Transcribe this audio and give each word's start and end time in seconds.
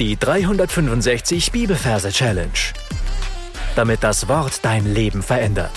Die 0.00 0.16
365 0.16 1.52
Bibelverse 1.52 2.10
Challenge. 2.10 2.50
Damit 3.76 4.02
das 4.02 4.26
Wort 4.26 4.64
dein 4.64 4.92
Leben 4.92 5.22
verändert. 5.22 5.70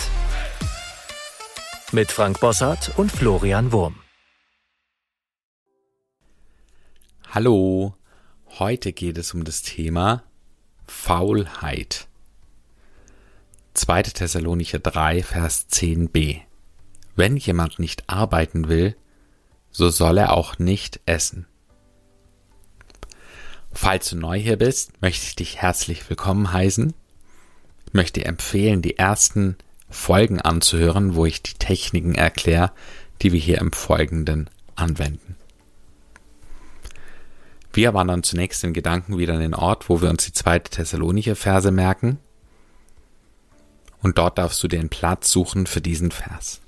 Mit 1.91 2.11
Frank 2.11 2.39
Bossart 2.39 2.97
und 2.97 3.11
Florian 3.11 3.71
Wurm. 3.71 3.99
Hallo, 7.29 7.93
heute 8.57 8.91
geht 8.91 9.19
es 9.19 9.35
um 9.35 9.43
das 9.43 9.61
Thema 9.61 10.23
Faulheit. 10.87 12.07
2. 13.75 14.01
Thessalonicher 14.01 14.79
3, 14.79 15.21
Vers 15.21 15.67
10b. 15.69 16.41
Wenn 17.15 17.37
jemand 17.37 17.77
nicht 17.77 18.09
arbeiten 18.09 18.67
will, 18.67 18.95
so 19.69 19.89
soll 19.89 20.17
er 20.17 20.33
auch 20.33 20.57
nicht 20.57 21.01
essen. 21.05 21.45
Falls 23.79 24.09
du 24.09 24.17
neu 24.17 24.39
hier 24.39 24.57
bist, 24.57 25.03
möchte 25.03 25.27
ich 25.27 25.35
dich 25.35 25.57
herzlich 25.57 26.09
willkommen 26.09 26.51
heißen. 26.51 26.95
Ich 27.85 27.93
möchte 27.93 28.19
dir 28.19 28.25
empfehlen, 28.25 28.81
die 28.81 28.97
ersten 28.97 29.55
Folgen 29.87 30.41
anzuhören, 30.41 31.13
wo 31.13 31.27
ich 31.27 31.43
die 31.43 31.53
Techniken 31.53 32.15
erkläre, 32.15 32.71
die 33.21 33.33
wir 33.33 33.39
hier 33.39 33.59
im 33.59 33.71
Folgenden 33.71 34.49
anwenden. 34.75 35.35
Wir 37.71 37.93
wandern 37.93 38.23
zunächst 38.23 38.63
in 38.63 38.73
Gedanken 38.73 39.19
wieder 39.19 39.35
an 39.35 39.41
den 39.41 39.53
Ort, 39.53 39.89
wo 39.89 40.01
wir 40.01 40.09
uns 40.09 40.25
die 40.25 40.33
zweite 40.33 40.71
Thessalonicher 40.71 41.35
Verse 41.35 41.69
merken. 41.69 42.17
Und 44.01 44.17
dort 44.17 44.39
darfst 44.39 44.63
du 44.63 44.67
den 44.67 44.89
Platz 44.89 45.29
suchen 45.29 45.67
für 45.67 45.81
diesen 45.81 46.09
Vers. 46.09 46.61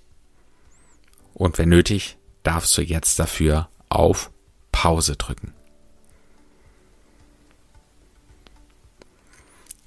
Und 1.33 1.57
wenn 1.57 1.69
nötig, 1.69 2.17
darfst 2.43 2.77
du 2.77 2.83
jetzt 2.83 3.17
dafür 3.17 3.67
auf 3.89 4.29
Pause 4.71 5.15
drücken. 5.15 5.55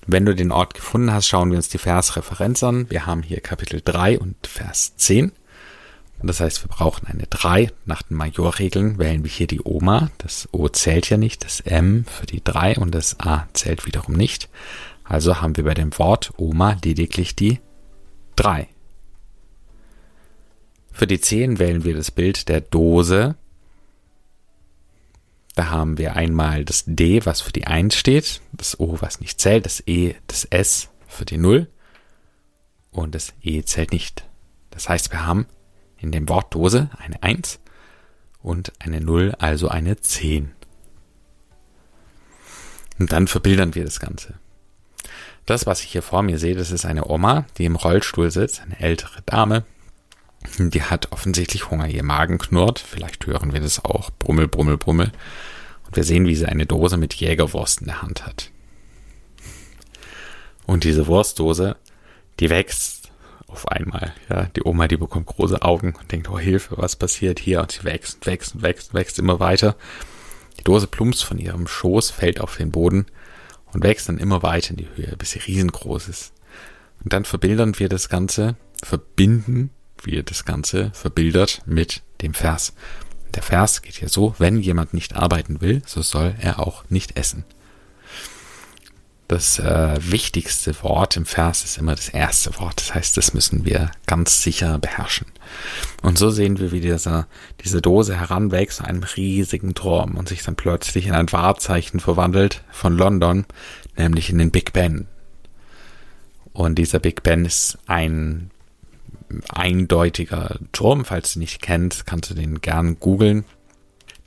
Wenn 0.06 0.26
du 0.26 0.34
den 0.34 0.50
Ort 0.50 0.74
gefunden 0.74 1.12
hast, 1.12 1.28
schauen 1.28 1.50
wir 1.50 1.56
uns 1.56 1.68
die 1.68 1.78
Versreferenz 1.78 2.62
an. 2.64 2.90
Wir 2.90 3.06
haben 3.06 3.22
hier 3.22 3.40
Kapitel 3.40 3.80
3 3.84 4.18
und 4.18 4.46
Vers 4.46 4.96
10. 4.96 5.30
Und 6.18 6.28
das 6.28 6.40
heißt, 6.40 6.64
wir 6.64 6.68
brauchen 6.68 7.06
eine 7.06 7.26
3. 7.28 7.70
Nach 7.84 8.02
den 8.02 8.16
Majorregeln 8.16 8.98
wählen 8.98 9.22
wir 9.22 9.30
hier 9.30 9.46
die 9.46 9.60
Oma. 9.62 10.10
Das 10.18 10.48
O 10.52 10.68
zählt 10.68 11.08
ja 11.08 11.16
nicht, 11.16 11.44
das 11.44 11.60
M 11.60 12.04
für 12.06 12.26
die 12.26 12.42
3 12.42 12.76
und 12.76 12.94
das 12.94 13.20
A 13.20 13.48
zählt 13.52 13.86
wiederum 13.86 14.14
nicht. 14.14 14.48
Also 15.04 15.40
haben 15.40 15.56
wir 15.56 15.64
bei 15.64 15.74
dem 15.74 15.96
Wort 15.98 16.32
Oma 16.36 16.76
lediglich 16.84 17.36
die 17.36 17.60
3. 18.36 18.68
Für 20.92 21.06
die 21.06 21.20
10 21.20 21.58
wählen 21.58 21.84
wir 21.84 21.94
das 21.94 22.10
Bild 22.10 22.48
der 22.48 22.60
Dose 22.60 23.36
da 25.54 25.70
haben 25.70 25.98
wir 25.98 26.16
einmal 26.16 26.64
das 26.64 26.84
D, 26.86 27.24
was 27.26 27.42
für 27.42 27.52
die 27.52 27.66
1 27.66 27.94
steht, 27.94 28.40
das 28.52 28.80
O, 28.80 28.96
was 29.00 29.20
nicht 29.20 29.40
zählt, 29.40 29.66
das 29.66 29.82
E, 29.86 30.14
das 30.26 30.44
S 30.46 30.88
für 31.06 31.24
die 31.24 31.38
0 31.38 31.68
und 32.90 33.14
das 33.14 33.34
E 33.42 33.62
zählt 33.62 33.92
nicht. 33.92 34.24
Das 34.70 34.88
heißt, 34.88 35.12
wir 35.12 35.26
haben 35.26 35.46
in 35.98 36.10
dem 36.10 36.28
Wort 36.28 36.54
Dose 36.54 36.90
eine 36.98 37.22
1 37.22 37.60
und 38.42 38.72
eine 38.78 39.00
0, 39.00 39.34
also 39.38 39.68
eine 39.68 39.96
10. 39.98 40.52
Und 42.98 43.12
dann 43.12 43.28
verbildern 43.28 43.74
wir 43.74 43.84
das 43.84 44.00
Ganze. 44.00 44.34
Das, 45.46 45.66
was 45.66 45.82
ich 45.82 45.90
hier 45.90 46.02
vor 46.02 46.22
mir 46.22 46.38
sehe, 46.38 46.54
das 46.54 46.70
ist 46.70 46.84
eine 46.84 47.08
Oma, 47.08 47.46
die 47.58 47.64
im 47.64 47.76
Rollstuhl 47.76 48.30
sitzt, 48.30 48.62
eine 48.62 48.78
ältere 48.78 49.22
Dame, 49.22 49.64
die 50.58 50.82
hat 50.82 51.12
offensichtlich 51.12 51.70
Hunger. 51.70 51.88
Ihr 51.88 52.02
Magen 52.02 52.38
knurrt. 52.38 52.78
Vielleicht 52.78 53.26
hören 53.26 53.52
wir 53.52 53.60
das 53.60 53.84
auch. 53.84 54.10
Brummel, 54.18 54.48
brummel, 54.48 54.76
brummel. 54.76 55.12
Und 55.86 55.96
wir 55.96 56.04
sehen, 56.04 56.26
wie 56.26 56.36
sie 56.36 56.46
eine 56.46 56.66
Dose 56.66 56.96
mit 56.96 57.14
Jägerwurst 57.14 57.80
in 57.80 57.86
der 57.86 58.02
Hand 58.02 58.26
hat. 58.26 58.50
Und 60.66 60.84
diese 60.84 61.06
Wurstdose, 61.06 61.76
die 62.40 62.50
wächst 62.50 63.10
auf 63.46 63.68
einmal. 63.68 64.14
Ja, 64.28 64.44
die 64.56 64.64
Oma, 64.64 64.88
die 64.88 64.96
bekommt 64.96 65.26
große 65.26 65.62
Augen 65.62 65.94
und 65.98 66.10
denkt, 66.10 66.30
oh 66.30 66.38
Hilfe, 66.38 66.76
was 66.78 66.96
passiert 66.96 67.38
hier? 67.38 67.60
Und 67.60 67.72
sie 67.72 67.84
wächst, 67.84 68.16
und 68.16 68.26
wächst, 68.26 68.54
und 68.54 68.62
wächst, 68.62 68.90
und 68.90 68.94
wächst 68.94 69.18
immer 69.18 69.40
weiter. 69.40 69.76
Die 70.58 70.64
Dose 70.64 70.86
plumpst 70.86 71.24
von 71.24 71.38
ihrem 71.38 71.66
Schoß, 71.66 72.10
fällt 72.10 72.40
auf 72.40 72.56
den 72.56 72.70
Boden 72.70 73.06
und 73.72 73.82
wächst 73.82 74.08
dann 74.08 74.18
immer 74.18 74.42
weiter 74.42 74.70
in 74.70 74.76
die 74.76 74.88
Höhe, 74.94 75.16
bis 75.16 75.32
sie 75.32 75.40
riesengroß 75.40 76.08
ist. 76.08 76.32
Und 77.02 77.12
dann 77.12 77.24
verbildern 77.24 77.78
wir 77.78 77.88
das 77.88 78.08
Ganze, 78.08 78.56
verbinden 78.82 79.70
wie 80.04 80.22
das 80.22 80.44
Ganze 80.44 80.90
verbildert 80.94 81.62
mit 81.66 82.02
dem 82.20 82.34
Vers. 82.34 82.74
Der 83.34 83.42
Vers 83.42 83.82
geht 83.82 83.94
hier 83.94 84.08
so, 84.08 84.34
wenn 84.38 84.60
jemand 84.60 84.94
nicht 84.94 85.16
arbeiten 85.16 85.60
will, 85.60 85.82
so 85.86 86.02
soll 86.02 86.34
er 86.40 86.60
auch 86.60 86.84
nicht 86.90 87.16
essen. 87.16 87.44
Das 89.32 89.58
äh, 89.58 89.96
wichtigste 89.98 90.74
Wort 90.82 91.16
im 91.16 91.24
Vers 91.24 91.64
ist 91.64 91.78
immer 91.78 91.94
das 91.94 92.10
erste 92.10 92.58
Wort. 92.58 92.78
Das 92.78 92.94
heißt, 92.94 93.16
das 93.16 93.32
müssen 93.32 93.64
wir 93.64 93.90
ganz 94.06 94.42
sicher 94.42 94.78
beherrschen. 94.78 95.26
Und 96.02 96.18
so 96.18 96.28
sehen 96.28 96.58
wir, 96.58 96.70
wie 96.70 96.82
dieser, 96.82 97.26
diese 97.64 97.80
Dose 97.80 98.14
heranwächst 98.14 98.78
zu 98.78 98.84
einem 98.84 99.02
riesigen 99.02 99.72
Turm 99.72 100.16
und 100.16 100.28
sich 100.28 100.42
dann 100.42 100.54
plötzlich 100.56 101.06
in 101.06 101.14
ein 101.14 101.32
Wahrzeichen 101.32 101.98
verwandelt 101.98 102.62
von 102.70 102.94
London, 102.94 103.46
nämlich 103.96 104.28
in 104.28 104.36
den 104.36 104.50
Big 104.50 104.74
Ben. 104.74 105.06
Und 106.52 106.74
dieser 106.74 106.98
Big 106.98 107.22
Ben 107.22 107.46
ist 107.46 107.78
ein 107.86 108.50
eindeutiger 109.48 110.58
Turm. 110.72 111.04
Falls 111.04 111.34
du 111.34 111.40
nicht 111.40 111.62
kennst, 111.62 112.06
kannst 112.06 112.30
du 112.30 112.34
den 112.34 112.60
gern 112.60 112.98
googeln. 113.00 113.44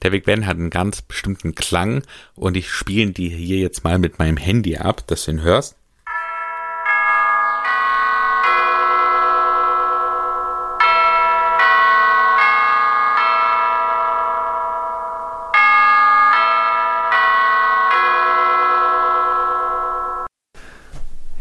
Der 0.01 0.11
Big 0.11 0.25
Ben 0.25 0.45
hat 0.45 0.57
einen 0.57 0.69
ganz 0.69 1.01
bestimmten 1.01 1.55
Klang 1.55 2.03
und 2.35 2.57
ich 2.57 2.69
spiele 2.69 3.11
die 3.11 3.29
hier 3.29 3.57
jetzt 3.57 3.83
mal 3.83 3.97
mit 3.97 4.19
meinem 4.19 4.37
Handy 4.37 4.77
ab, 4.77 5.07
dass 5.07 5.25
du 5.25 5.31
ihn 5.31 5.41
hörst. 5.41 5.75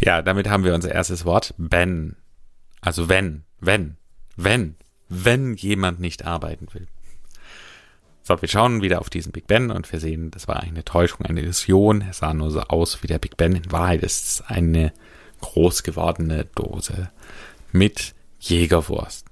Ja, 0.05 0.21
damit 0.21 0.49
haben 0.51 0.65
wir 0.65 0.75
unser 0.75 0.93
erstes 0.93 1.25
Wort. 1.25 1.55
Ben. 1.57 2.17
Also 2.85 3.09
wenn. 3.09 3.45
Wenn, 3.61 3.97
wenn, 4.37 4.77
wenn 5.09 5.55
jemand 5.55 6.01
nicht 6.01 6.25
arbeiten 6.27 6.69
will. 6.73 6.87
So, 8.23 8.41
wir 8.41 8.49
schauen 8.49 8.83
wieder 8.83 9.01
auf 9.01 9.11
diesen 9.11 9.33
Big 9.33 9.47
Ben 9.47 9.71
und 9.71 9.91
wir 9.91 10.01
sehen, 10.01 10.31
das 10.31 10.49
war 10.49 10.61
eine 10.61 10.85
Täuschung, 10.85 11.27
eine 11.27 11.41
Illusion. 11.41 12.01
Er 12.03 12.13
sah 12.13 12.33
nur 12.35 12.51
so 12.51 12.61
aus 12.61 13.03
wie 13.03 13.07
der 13.07 13.19
Big 13.19 13.37
Ben. 13.37 13.55
In 13.55 13.73
Wahrheit 13.73 14.03
ist 14.03 14.25
es 14.25 14.41
eine 14.43 14.93
groß 15.41 15.83
gewordene 15.83 16.47
Dose 16.55 17.11
mit 17.73 18.15
Jägerwurst. 18.41 19.27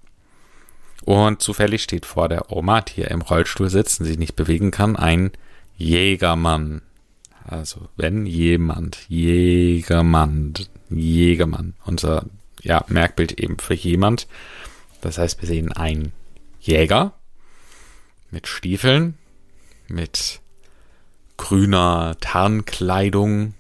Und 1.05 1.43
zufällig 1.43 1.83
steht 1.83 2.07
vor 2.07 2.29
der 2.29 2.53
Oma, 2.53 2.83
die 2.83 2.95
hier 2.95 3.11
im 3.11 3.23
Rollstuhl 3.23 3.71
sitzt 3.71 4.01
und 4.01 4.07
sich 4.07 4.19
nicht 4.19 4.37
bewegen 4.37 4.71
kann, 4.71 4.97
ein 4.97 5.33
Jägermann. 5.77 6.83
Also 7.45 7.89
wenn 7.97 8.25
jemand, 8.27 9.09
Jägermann, 9.09 10.55
Jägermann, 10.91 11.75
unser 11.85 12.27
ja, 12.63 12.85
Merkbild 12.89 13.33
eben 13.33 13.59
für 13.59 13.75
jemand. 13.75 14.27
Das 15.01 15.19
heißt, 15.19 15.41
wir 15.41 15.49
sehen 15.49 15.73
einen 15.73 16.13
Jäger 16.61 17.13
mit 18.31 18.47
Stiefeln, 18.47 19.19
mit 19.89 20.41
grüner 21.37 22.17
Tarnkleidung, 22.21 23.55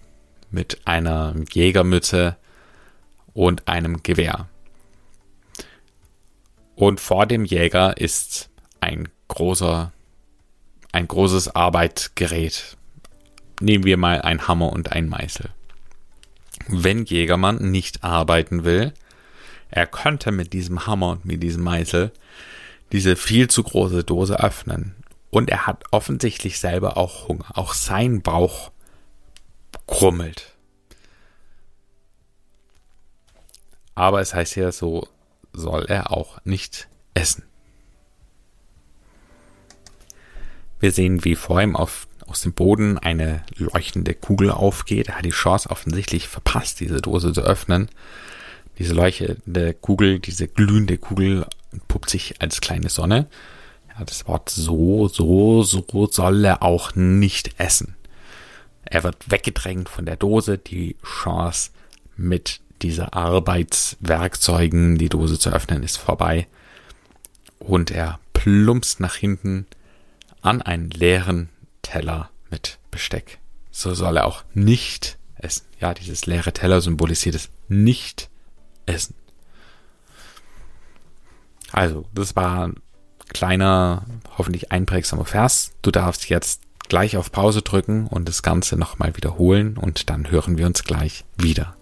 mit 0.50 0.80
einer 0.86 1.34
Jägermütze 1.52 2.36
und 3.34 3.68
einem 3.68 4.02
Gewehr. 4.02 4.48
Und 6.74 7.00
vor 7.00 7.26
dem 7.26 7.44
Jäger 7.44 7.96
ist 7.98 8.50
ein 8.80 9.08
großer, 9.28 9.92
ein 10.92 11.08
großes 11.08 11.54
Arbeitsgerät. 11.54 12.76
Nehmen 13.60 13.84
wir 13.84 13.96
mal 13.96 14.22
ein 14.22 14.48
Hammer 14.48 14.72
und 14.72 14.92
ein 14.92 15.08
Meißel 15.08 15.50
wenn 16.72 17.04
Jägermann 17.04 17.70
nicht 17.70 18.02
arbeiten 18.02 18.64
will, 18.64 18.92
er 19.70 19.86
könnte 19.86 20.32
mit 20.32 20.52
diesem 20.52 20.86
Hammer 20.86 21.10
und 21.10 21.24
mit 21.24 21.42
diesem 21.42 21.62
Meißel 21.62 22.12
diese 22.92 23.16
viel 23.16 23.48
zu 23.48 23.62
große 23.62 24.04
Dose 24.04 24.38
öffnen. 24.40 24.94
Und 25.30 25.48
er 25.48 25.66
hat 25.66 25.84
offensichtlich 25.90 26.58
selber 26.58 26.98
auch 26.98 27.28
Hunger. 27.28 27.46
Auch 27.54 27.72
sein 27.72 28.20
Bauch 28.20 28.70
krummelt. 29.86 30.52
Aber 33.94 34.20
es 34.20 34.34
heißt 34.34 34.56
ja, 34.56 34.72
so 34.72 35.08
soll 35.52 35.86
er 35.86 36.12
auch 36.12 36.44
nicht 36.44 36.88
essen. 37.14 37.44
Wir 40.80 40.92
sehen, 40.92 41.24
wie 41.24 41.36
vor 41.36 41.62
ihm 41.62 41.76
auf 41.76 42.08
aus 42.26 42.42
dem 42.42 42.52
Boden 42.52 42.98
eine 42.98 43.42
leuchtende 43.56 44.14
Kugel 44.14 44.50
aufgeht. 44.50 45.08
Er 45.08 45.16
hat 45.16 45.24
die 45.24 45.30
Chance 45.30 45.70
offensichtlich 45.70 46.28
verpasst, 46.28 46.80
diese 46.80 47.00
Dose 47.00 47.32
zu 47.32 47.42
öffnen. 47.42 47.88
Diese 48.78 48.94
leuchtende 48.94 49.74
Kugel, 49.74 50.18
diese 50.18 50.48
glühende 50.48 50.98
Kugel 50.98 51.46
puppt 51.88 52.10
sich 52.10 52.40
als 52.40 52.60
kleine 52.60 52.88
Sonne. 52.88 53.26
Ja, 53.88 54.04
das 54.04 54.26
Wort 54.26 54.48
so, 54.48 55.08
so, 55.08 55.62
so 55.62 56.08
soll 56.10 56.44
er 56.44 56.62
auch 56.62 56.94
nicht 56.94 57.58
essen. 57.58 57.96
Er 58.84 59.04
wird 59.04 59.30
weggedrängt 59.30 59.88
von 59.88 60.06
der 60.06 60.16
Dose, 60.16 60.58
die 60.58 60.96
Chance 61.02 61.70
mit 62.16 62.60
dieser 62.82 63.14
Arbeitswerkzeugen, 63.14 64.98
die 64.98 65.08
Dose 65.08 65.38
zu 65.38 65.50
öffnen, 65.50 65.82
ist 65.82 65.98
vorbei. 65.98 66.46
Und 67.58 67.90
er 67.90 68.18
plumpst 68.32 68.98
nach 69.00 69.14
hinten 69.14 69.66
an 70.40 70.62
einen 70.62 70.90
leeren 70.90 71.48
Teller 71.82 72.30
mit 72.50 72.78
Besteck. 72.90 73.38
So 73.70 73.94
soll 73.94 74.16
er 74.18 74.26
auch 74.26 74.44
nicht 74.54 75.18
essen. 75.36 75.66
Ja, 75.80 75.94
dieses 75.94 76.26
leere 76.26 76.52
Teller 76.52 76.80
symbolisiert 76.80 77.34
es 77.34 77.50
nicht 77.68 78.30
essen. 78.86 79.14
Also, 81.72 82.04
das 82.14 82.36
war 82.36 82.68
ein 82.68 82.76
kleiner, 83.28 84.04
hoffentlich 84.36 84.72
einprägsamer 84.72 85.24
Vers. 85.24 85.72
Du 85.82 85.90
darfst 85.90 86.28
jetzt 86.28 86.62
gleich 86.88 87.16
auf 87.16 87.32
Pause 87.32 87.62
drücken 87.62 88.06
und 88.06 88.28
das 88.28 88.42
Ganze 88.42 88.76
nochmal 88.76 89.16
wiederholen 89.16 89.78
und 89.78 90.10
dann 90.10 90.30
hören 90.30 90.58
wir 90.58 90.66
uns 90.66 90.84
gleich 90.84 91.24
wieder. 91.38 91.74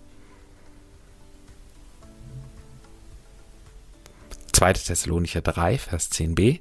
2. 4.53 4.75
Thessalonicher 4.75 5.41
3, 5.41 5.79
Vers 5.79 6.13
10b. 6.13 6.61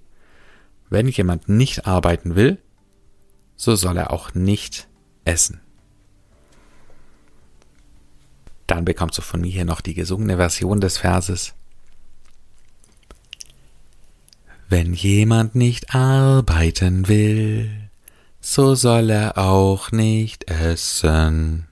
Wenn 0.90 1.08
jemand 1.08 1.50
nicht 1.50 1.86
arbeiten 1.86 2.36
will, 2.36 2.58
so 3.60 3.76
soll 3.76 3.98
er 3.98 4.12
auch 4.12 4.34
nicht 4.34 4.88
essen. 5.26 5.60
Dann 8.68 8.86
bekommst 8.86 9.18
du 9.18 9.22
von 9.22 9.42
mir 9.42 9.52
hier 9.52 9.66
noch 9.66 9.82
die 9.82 9.94
gesungene 9.94 10.38
Version 10.38 10.80
des 10.80 10.98
Verses. 10.98 11.54
Wenn 14.70 14.94
jemand 14.94 15.56
nicht 15.56 15.94
arbeiten 15.94 17.10
will, 17.10 17.90
so 18.40 18.76
soll 18.76 19.10
er 19.10 19.38
auch 19.38 19.92
nicht 19.92 20.50
essen. 20.50 21.68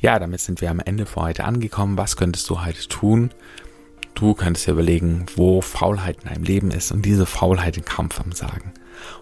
Ja, 0.00 0.18
damit 0.18 0.40
sind 0.40 0.62
wir 0.62 0.70
am 0.70 0.80
Ende 0.80 1.04
für 1.04 1.20
heute 1.20 1.44
angekommen. 1.44 1.98
Was 1.98 2.16
könntest 2.16 2.48
du 2.48 2.64
heute 2.64 2.88
tun? 2.88 3.30
Du 4.14 4.32
könntest 4.32 4.66
dir 4.66 4.72
überlegen, 4.72 5.26
wo 5.36 5.60
Faulheit 5.60 6.22
in 6.22 6.30
deinem 6.30 6.44
Leben 6.44 6.70
ist 6.70 6.92
und 6.92 7.02
diese 7.02 7.26
Faulheit 7.26 7.76
in 7.76 7.84
Kampf 7.84 8.18
am 8.20 8.32
Sagen. 8.32 8.72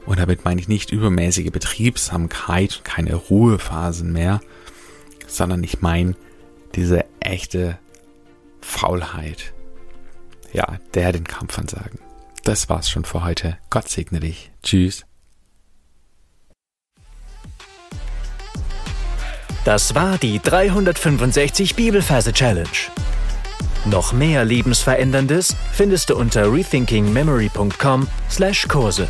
Und 0.06 0.18
damit 0.18 0.44
meine 0.44 0.60
ich 0.60 0.68
nicht 0.68 0.90
übermäßige 0.90 1.50
Betriebsamkeit 1.50 2.82
keine 2.84 3.14
Ruhephasen 3.14 4.12
mehr, 4.12 4.40
sondern 5.26 5.64
ich 5.64 5.80
meine 5.80 6.14
diese 6.74 7.04
echte 7.20 7.78
Faulheit. 8.60 9.54
Ja, 10.52 10.78
der 10.94 11.12
den 11.12 11.24
Kampf 11.24 11.58
ansagen. 11.58 11.98
Das 12.44 12.68
war's 12.68 12.90
schon 12.90 13.04
für 13.04 13.24
heute. 13.24 13.58
Gott 13.70 13.88
segne 13.88 14.20
dich. 14.20 14.52
Tschüss. 14.62 15.04
Das 19.64 19.94
war 19.94 20.18
die 20.18 20.40
365 20.40 21.74
Bibelferse 21.74 22.34
Challenge. 22.34 22.68
Noch 23.86 24.12
mehr 24.12 24.44
Lebensveränderndes 24.44 25.56
findest 25.72 26.10
du 26.10 26.16
unter 26.16 26.52
rethinkingmemory.com/Kurse. 26.52 29.08